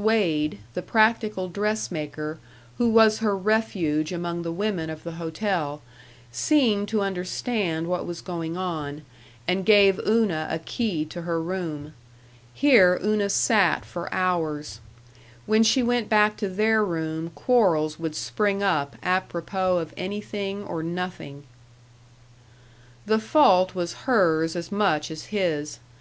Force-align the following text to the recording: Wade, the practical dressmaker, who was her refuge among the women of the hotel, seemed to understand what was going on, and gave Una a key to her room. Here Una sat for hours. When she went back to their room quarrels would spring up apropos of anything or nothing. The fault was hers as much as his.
Wade, 0.00 0.58
the 0.74 0.82
practical 0.82 1.48
dressmaker, 1.48 2.38
who 2.76 2.88
was 2.88 3.18
her 3.18 3.36
refuge 3.36 4.12
among 4.12 4.42
the 4.42 4.52
women 4.52 4.90
of 4.90 5.02
the 5.02 5.10
hotel, 5.18 5.82
seemed 6.30 6.86
to 6.90 7.00
understand 7.00 7.88
what 7.88 8.06
was 8.06 8.20
going 8.20 8.56
on, 8.56 9.02
and 9.48 9.66
gave 9.66 9.98
Una 10.06 10.46
a 10.52 10.60
key 10.60 11.04
to 11.06 11.22
her 11.22 11.42
room. 11.42 11.94
Here 12.54 13.00
Una 13.02 13.28
sat 13.28 13.84
for 13.84 14.08
hours. 14.14 14.78
When 15.46 15.64
she 15.64 15.82
went 15.82 16.08
back 16.08 16.36
to 16.36 16.48
their 16.48 16.84
room 16.84 17.30
quarrels 17.30 17.98
would 17.98 18.14
spring 18.14 18.62
up 18.62 18.94
apropos 19.02 19.78
of 19.78 19.92
anything 19.96 20.62
or 20.62 20.80
nothing. 20.84 21.42
The 23.06 23.18
fault 23.18 23.74
was 23.74 23.94
hers 24.04 24.54
as 24.54 24.70
much 24.70 25.10
as 25.10 25.24
his. 25.34 25.80